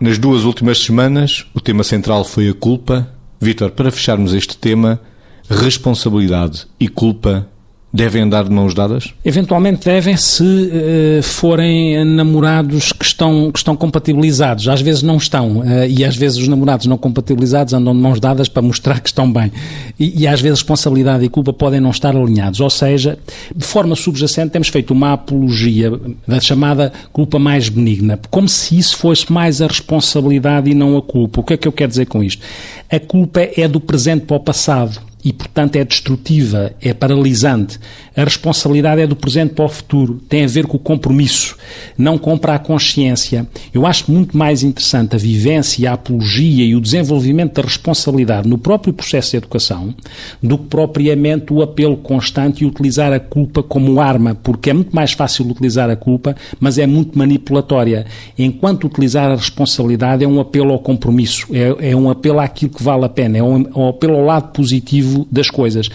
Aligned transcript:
Nas 0.00 0.18
duas 0.18 0.44
últimas 0.44 0.82
semanas, 0.82 1.46
o 1.54 1.60
tema 1.60 1.84
central 1.84 2.24
foi 2.24 2.48
a 2.48 2.54
culpa. 2.54 3.08
Vítor, 3.40 3.70
para 3.70 3.92
fecharmos 3.92 4.34
este 4.34 4.56
tema, 4.56 5.00
responsabilidade 5.48 6.66
e 6.80 6.88
culpa 6.88 7.48
devem 7.94 8.22
andar 8.22 8.42
de 8.42 8.50
mãos 8.50 8.74
dadas? 8.74 9.14
Eventualmente 9.24 9.84
devem 9.84 10.16
se 10.16 10.42
uh, 10.42 11.22
forem 11.22 12.04
namorados 12.04 12.92
que 12.92 13.04
estão, 13.04 13.52
que 13.52 13.58
estão 13.58 13.76
compatibilizados. 13.76 14.66
Às 14.68 14.80
vezes 14.80 15.02
não 15.02 15.16
estão. 15.16 15.58
Uh, 15.58 15.86
e 15.88 16.04
às 16.04 16.16
vezes 16.16 16.38
os 16.38 16.48
namorados 16.48 16.86
não 16.86 16.98
compatibilizados 16.98 17.72
andam 17.72 17.94
de 17.94 18.00
mãos 18.00 18.18
dadas 18.18 18.48
para 18.48 18.62
mostrar 18.62 18.98
que 18.98 19.08
estão 19.08 19.32
bem. 19.32 19.52
E, 19.98 20.22
e, 20.22 20.26
às 20.26 20.40
vezes 20.40 20.58
responsabilidade 20.58 21.24
e 21.24 21.28
culpa 21.28 21.52
podem 21.52 21.80
não 21.80 21.90
estar 21.90 22.16
alinhados. 22.16 22.58
Ou 22.58 22.68
seja, 22.68 23.16
de 23.54 23.64
forma 23.64 23.94
subjacente 23.94 24.50
temos 24.50 24.66
feito 24.66 24.92
uma 24.92 25.12
apologia 25.12 25.92
da 26.26 26.40
chamada 26.40 26.92
culpa 27.12 27.38
mais 27.38 27.68
benigna. 27.68 28.18
Como 28.28 28.48
se 28.48 28.76
isso 28.76 28.96
fosse 28.96 29.32
mais 29.32 29.62
a 29.62 29.68
responsabilidade 29.68 30.68
e 30.68 30.74
não 30.74 30.96
a 30.96 31.02
culpa. 31.02 31.40
O 31.40 31.44
que 31.44 31.54
é 31.54 31.56
que 31.56 31.68
eu 31.68 31.72
quero 31.72 31.90
dizer 31.90 32.06
com 32.06 32.24
isto? 32.24 32.42
A 32.90 32.98
culpa 32.98 33.40
é 33.56 33.68
do 33.68 33.78
presente 33.78 34.26
para 34.26 34.36
o 34.36 34.40
passado 34.40 35.13
e, 35.24 35.32
portanto, 35.32 35.76
é 35.76 35.84
destrutiva, 35.84 36.72
é 36.82 36.92
paralisante. 36.92 37.80
A 38.14 38.22
responsabilidade 38.22 39.00
é 39.00 39.06
do 39.06 39.16
presente 39.16 39.54
para 39.54 39.64
o 39.64 39.68
futuro, 39.68 40.20
tem 40.28 40.44
a 40.44 40.46
ver 40.46 40.66
com 40.66 40.76
o 40.76 40.80
compromisso, 40.80 41.56
não 41.96 42.18
compra 42.18 42.54
a 42.54 42.58
consciência. 42.58 43.46
Eu 43.72 43.86
acho 43.86 44.12
muito 44.12 44.36
mais 44.36 44.62
interessante 44.62 45.16
a 45.16 45.18
vivência, 45.18 45.90
a 45.90 45.94
apologia 45.94 46.64
e 46.64 46.76
o 46.76 46.80
desenvolvimento 46.80 47.54
da 47.54 47.62
responsabilidade 47.62 48.46
no 48.46 48.58
próprio 48.58 48.92
processo 48.92 49.30
de 49.30 49.38
educação 49.38 49.94
do 50.42 50.58
que 50.58 50.66
propriamente 50.66 51.52
o 51.52 51.62
apelo 51.62 51.96
constante 51.96 52.62
e 52.62 52.66
utilizar 52.66 53.12
a 53.12 53.18
culpa 53.18 53.62
como 53.62 54.00
arma, 54.00 54.34
porque 54.34 54.70
é 54.70 54.72
muito 54.74 54.94
mais 54.94 55.12
fácil 55.12 55.48
utilizar 55.48 55.88
a 55.88 55.96
culpa, 55.96 56.36
mas 56.60 56.78
é 56.78 56.86
muito 56.86 57.18
manipulatória. 57.18 58.04
Enquanto 58.38 58.86
utilizar 58.86 59.30
a 59.30 59.36
responsabilidade 59.36 60.22
é 60.22 60.28
um 60.28 60.38
apelo 60.38 60.72
ao 60.72 60.78
compromisso, 60.78 61.46
é, 61.52 61.90
é 61.90 61.96
um 61.96 62.10
apelo 62.10 62.40
àquilo 62.40 62.72
que 62.72 62.82
vale 62.82 63.04
a 63.06 63.08
pena, 63.08 63.38
é 63.38 63.42
um, 63.42 63.62
é 63.62 63.78
um 63.78 63.88
apelo 63.88 64.14
ao 64.16 64.24
lado 64.24 64.52
positivo 64.52 65.13
das 65.30 65.50
coisas. 65.50 65.88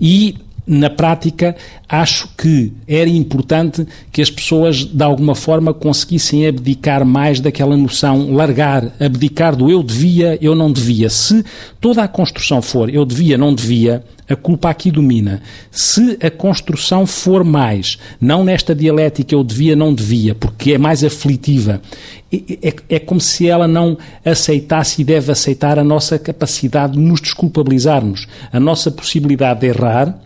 E 0.00 0.34
na 0.66 0.88
prática, 0.88 1.56
acho 1.88 2.28
que 2.36 2.72
era 2.86 3.10
importante 3.10 3.86
que 4.12 4.22
as 4.22 4.30
pessoas, 4.30 4.84
de 4.84 5.02
alguma 5.02 5.34
forma, 5.34 5.74
conseguissem 5.74 6.46
abdicar 6.46 7.04
mais 7.04 7.40
daquela 7.40 7.76
noção, 7.76 8.32
largar, 8.32 8.92
abdicar 9.00 9.56
do 9.56 9.70
eu 9.70 9.82
devia, 9.82 10.38
eu 10.40 10.54
não 10.54 10.70
devia. 10.70 11.10
Se 11.10 11.44
toda 11.80 12.02
a 12.02 12.08
construção 12.08 12.62
for 12.62 12.88
eu 12.88 13.04
devia, 13.04 13.36
não 13.36 13.52
devia, 13.52 14.04
a 14.28 14.36
culpa 14.36 14.70
aqui 14.70 14.90
domina. 14.90 15.42
Se 15.70 16.16
a 16.22 16.30
construção 16.30 17.06
for 17.06 17.42
mais, 17.42 17.98
não 18.20 18.44
nesta 18.44 18.74
dialética 18.74 19.34
eu 19.34 19.42
devia, 19.42 19.74
não 19.74 19.92
devia, 19.92 20.34
porque 20.34 20.72
é 20.72 20.78
mais 20.78 21.02
aflitiva, 21.02 21.82
é, 22.32 22.74
é, 22.88 22.98
como 22.98 23.20
se 23.20 23.48
ela 23.48 23.66
não 23.66 23.98
aceitasse 24.24 25.02
e 25.02 25.04
deve 25.04 25.32
aceitar 25.32 25.78
a 25.78 25.84
nossa 25.84 26.18
capacidade 26.18 26.92
de 26.94 27.00
nos 27.00 27.20
desculpabilizarmos, 27.20 28.26
a 28.52 28.60
nossa 28.60 28.90
possibilidade 28.90 29.60
de 29.60 29.66
errar 29.66 30.18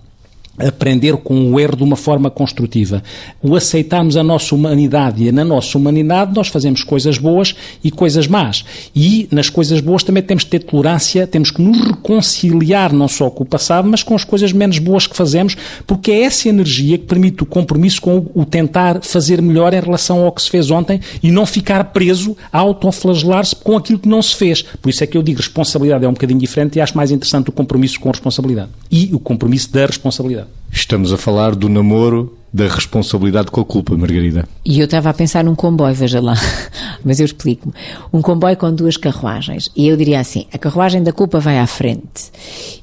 aprender 0.58 1.16
com 1.18 1.52
o 1.52 1.60
erro 1.60 1.76
de 1.76 1.82
uma 1.82 1.96
forma 1.96 2.30
construtiva. 2.30 3.02
O 3.42 3.54
aceitarmos 3.54 4.16
a 4.16 4.22
nossa 4.22 4.54
humanidade 4.54 5.24
e 5.24 5.32
na 5.32 5.44
nossa 5.44 5.76
humanidade 5.76 6.34
nós 6.34 6.48
fazemos 6.48 6.82
coisas 6.82 7.18
boas 7.18 7.54
e 7.82 7.90
coisas 7.90 8.26
más. 8.26 8.64
E 8.94 9.28
nas 9.30 9.48
coisas 9.48 9.80
boas 9.80 10.02
também 10.02 10.22
temos 10.22 10.44
que 10.44 10.50
ter 10.50 10.60
tolerância, 10.60 11.26
temos 11.26 11.50
que 11.50 11.60
nos 11.60 11.78
reconciliar 11.80 12.92
não 12.92 13.08
só 13.08 13.30
com 13.30 13.44
o 13.44 13.46
passado, 13.46 13.88
mas 13.88 14.02
com 14.02 14.14
as 14.14 14.24
coisas 14.24 14.52
menos 14.52 14.78
boas 14.78 15.06
que 15.06 15.16
fazemos, 15.16 15.56
porque 15.86 16.10
é 16.10 16.22
essa 16.22 16.48
energia 16.48 16.98
que 16.98 17.04
permite 17.04 17.42
o 17.42 17.46
compromisso 17.46 18.00
com 18.00 18.26
o 18.34 18.44
tentar 18.44 19.00
fazer 19.02 19.42
melhor 19.42 19.74
em 19.74 19.80
relação 19.80 20.24
ao 20.24 20.32
que 20.32 20.42
se 20.42 20.50
fez 20.50 20.70
ontem 20.70 21.00
e 21.22 21.30
não 21.30 21.46
ficar 21.46 21.84
preso 21.84 22.36
a 22.52 22.58
autoflagelar-se 22.58 23.54
com 23.56 23.76
aquilo 23.76 23.98
que 23.98 24.08
não 24.08 24.22
se 24.22 24.34
fez. 24.34 24.62
Por 24.62 24.90
isso 24.90 25.04
é 25.04 25.06
que 25.06 25.16
eu 25.16 25.22
digo 25.22 25.40
responsabilidade 25.40 26.04
é 26.04 26.08
um 26.08 26.12
bocadinho 26.12 26.40
diferente 26.40 26.76
e 26.76 26.80
acho 26.80 26.96
mais 26.96 27.10
interessante 27.10 27.48
o 27.48 27.52
compromisso 27.52 28.00
com 28.00 28.08
a 28.08 28.12
responsabilidade 28.12 28.70
e 28.90 29.10
o 29.12 29.18
compromisso 29.18 29.72
da 29.72 29.86
responsabilidade. 29.86 30.45
Estamos 30.70 31.12
a 31.12 31.16
falar 31.16 31.54
do 31.54 31.68
namoro 31.68 32.36
da 32.52 32.66
responsabilidade 32.68 33.50
com 33.50 33.60
a 33.60 33.64
culpa, 33.64 33.94
Margarida. 33.96 34.48
E 34.64 34.80
eu 34.80 34.86
estava 34.86 35.10
a 35.10 35.14
pensar 35.14 35.44
num 35.44 35.54
comboio, 35.54 35.94
veja 35.94 36.20
lá, 36.20 36.34
mas 37.04 37.20
eu 37.20 37.26
explico-me. 37.26 37.74
Um 38.10 38.22
comboio 38.22 38.56
com 38.56 38.72
duas 38.74 38.96
carruagens. 38.96 39.70
E 39.76 39.86
eu 39.88 39.96
diria 39.96 40.20
assim: 40.20 40.46
a 40.52 40.56
carruagem 40.56 41.02
da 41.02 41.12
culpa 41.12 41.38
vai 41.38 41.58
à 41.58 41.66
frente. 41.66 42.30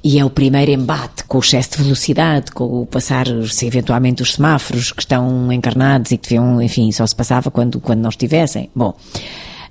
E 0.04 0.20
é 0.20 0.24
o 0.24 0.30
primeiro 0.30 0.70
embate 0.70 1.24
com 1.24 1.38
o 1.38 1.42
excesso 1.42 1.72
de 1.78 1.84
velocidade, 1.84 2.52
com 2.52 2.82
o 2.82 2.86
passar, 2.86 3.26
se 3.50 3.66
eventualmente, 3.66 4.22
os 4.22 4.34
semáforos 4.34 4.92
que 4.92 5.02
estão 5.02 5.52
encarnados 5.52 6.12
e 6.12 6.18
que 6.18 6.30
deviam, 6.30 6.62
enfim, 6.62 6.92
só 6.92 7.06
se 7.08 7.16
passava 7.16 7.50
quando, 7.50 7.80
quando 7.80 8.00
não 8.00 8.10
estivessem. 8.10 8.70
Bom. 8.76 8.94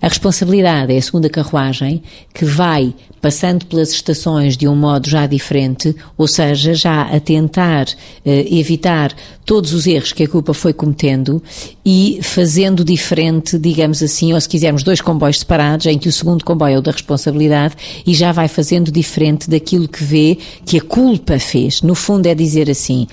A 0.03 0.09
responsabilidade 0.09 0.93
é 0.93 0.99
a 0.99 1.03
segunda 1.03 1.31
carruagem 1.31 2.03
que 2.35 2.45
vai 2.45 2.93
passando 3.21 3.65
pelas 3.67 3.93
estações 3.93 4.57
de 4.57 4.67
um 4.67 4.75
modo 4.75 5.09
já 5.09 5.29
diferente, 5.29 5.95
ou 6.19 6.27
seja, 6.27 6.75
já 6.75 7.03
a 7.03 7.21
tentar 7.21 7.87
eh, 8.27 8.45
evitar 8.51 9.15
todos 9.45 9.73
os 9.73 9.87
erros 9.87 10.13
que 10.13 10.25
a 10.25 10.29
culpa 10.29 10.53
foi 10.53 10.73
cometendo 10.73 11.41
e 11.85 12.21
fazendo 12.23 12.85
diferente, 12.85 13.59
digamos 13.59 14.03
assim, 14.03 14.33
ou 14.33 14.41
se 14.41 14.49
quisermos 14.49 14.83
dois 14.83 15.01
comboios 15.01 15.41
separados, 15.41 15.87
em 15.87 15.99
que 15.99 16.09
o 16.09 16.13
segundo 16.13 16.45
comboio 16.45 16.77
é 16.77 16.79
o 16.79 16.83
da 16.83 16.93
responsabilidade 16.93 17.75
e 18.07 18.15
já 18.15 18.31
vai 18.31 18.47
fazendo 18.47 18.93
diferente 18.93 19.51
daquilo 19.51 19.89
que 19.89 20.05
vê 20.05 20.39
que 20.65 20.79
a 20.79 20.83
culpa 20.83 21.39
fez. 21.39 21.83
No 21.83 21.95
fundo 21.95 22.27
é 22.27 22.35
dizer 22.35 22.71
assim, 22.71 23.09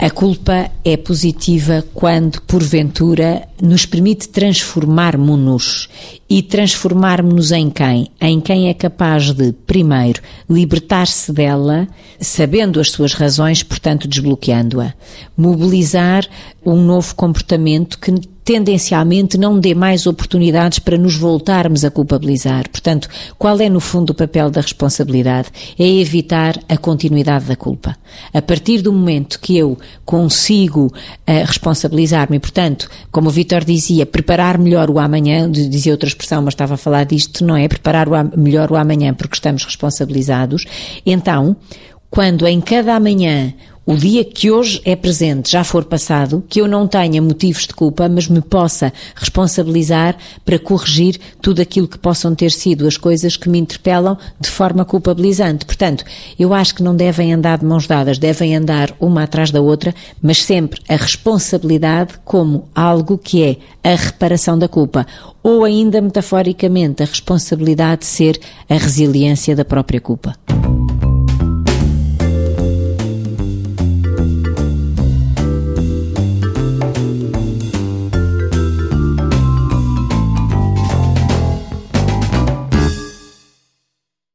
a 0.00 0.10
culpa 0.10 0.70
é 0.84 0.96
positiva 0.96 1.84
quando, 1.92 2.40
porventura, 2.42 3.48
nos 3.60 3.84
permite 3.84 4.28
transformarmos-nos. 4.28 5.88
E 6.30 6.40
transformarmos-nos 6.40 7.50
em 7.50 7.68
quem? 7.68 8.08
Em 8.20 8.40
quem 8.40 8.68
é 8.68 8.74
capaz 8.74 9.32
de, 9.32 9.52
primeiro, 9.66 10.22
libertar-se 10.48 11.32
dela, 11.32 11.88
sabendo 12.20 12.78
as 12.78 12.92
suas 12.92 13.12
razões, 13.12 13.64
portanto, 13.64 14.06
desbloqueando-a. 14.06 14.94
Mobilizar 15.36 16.24
um 16.64 16.80
novo 16.80 17.16
comportamento 17.16 17.98
que 18.08 18.28
tendencialmente 18.44 19.36
não 19.36 19.60
dê 19.60 19.74
mais 19.74 20.06
oportunidades 20.06 20.78
para 20.78 20.96
nos 20.96 21.16
voltarmos 21.16 21.84
a 21.84 21.90
culpabilizar. 21.90 22.68
Portanto, 22.70 23.06
qual 23.38 23.60
é 23.60 23.68
no 23.68 23.78
fundo 23.78 24.10
o 24.10 24.14
papel 24.14 24.50
da 24.50 24.62
responsabilidade? 24.62 25.48
É 25.78 25.86
evitar 25.86 26.58
a 26.66 26.78
continuidade 26.78 27.44
da 27.44 27.54
culpa. 27.54 27.94
A 28.32 28.40
partir 28.40 28.80
do 28.80 28.90
momento 28.90 29.38
que 29.38 29.56
eu 29.58 29.76
consigo 30.04 30.86
uh, 30.86 30.92
responsabilizar-me, 31.44 32.38
portanto, 32.38 32.88
como 33.12 33.28
o 33.28 33.32
Vitor 33.32 33.64
dizia, 33.64 34.06
preparar 34.06 34.56
melhor 34.56 34.90
o 34.90 34.98
amanhã, 34.98 35.50
dizia 35.50 35.92
outra 35.92 36.08
expressão, 36.08 36.40
mas 36.40 36.54
estava 36.54 36.74
a 36.74 36.78
falar 36.78 37.04
disto, 37.04 37.44
não 37.44 37.54
é? 37.54 37.68
Preparar 37.68 38.08
o 38.08 38.12
melhor 38.38 38.72
o 38.72 38.76
amanhã 38.76 39.12
porque 39.12 39.34
estamos 39.34 39.62
responsabilizados. 39.64 40.64
Então, 41.04 41.54
quando 42.10 42.46
em 42.46 42.60
cada 42.60 42.96
amanhã 42.96 43.52
o 43.88 43.96
dia 43.96 44.22
que 44.22 44.50
hoje 44.50 44.82
é 44.84 44.94
presente 44.94 45.50
já 45.50 45.64
for 45.64 45.82
passado, 45.82 46.44
que 46.46 46.60
eu 46.60 46.68
não 46.68 46.86
tenha 46.86 47.22
motivos 47.22 47.66
de 47.66 47.72
culpa, 47.72 48.06
mas 48.06 48.28
me 48.28 48.42
possa 48.42 48.92
responsabilizar 49.14 50.14
para 50.44 50.58
corrigir 50.58 51.18
tudo 51.40 51.62
aquilo 51.62 51.88
que 51.88 51.96
possam 51.96 52.34
ter 52.34 52.50
sido 52.50 52.86
as 52.86 52.98
coisas 52.98 53.34
que 53.34 53.48
me 53.48 53.58
interpelam 53.58 54.18
de 54.38 54.50
forma 54.50 54.84
culpabilizante. 54.84 55.64
Portanto, 55.64 56.04
eu 56.38 56.52
acho 56.52 56.74
que 56.74 56.82
não 56.82 56.94
devem 56.94 57.32
andar 57.32 57.56
de 57.56 57.64
mãos 57.64 57.86
dadas, 57.86 58.18
devem 58.18 58.54
andar 58.54 58.94
uma 59.00 59.22
atrás 59.22 59.50
da 59.50 59.62
outra, 59.62 59.94
mas 60.20 60.44
sempre 60.44 60.82
a 60.86 60.96
responsabilidade 60.96 62.12
como 62.26 62.68
algo 62.74 63.16
que 63.16 63.42
é 63.42 63.56
a 63.82 63.96
reparação 63.96 64.58
da 64.58 64.68
culpa, 64.68 65.06
ou 65.42 65.64
ainda 65.64 66.02
metaforicamente 66.02 67.02
a 67.02 67.06
responsabilidade 67.06 68.02
de 68.02 68.06
ser 68.06 68.38
a 68.68 68.74
resiliência 68.74 69.56
da 69.56 69.64
própria 69.64 69.98
culpa. 69.98 70.36